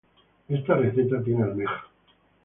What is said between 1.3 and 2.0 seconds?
almeja.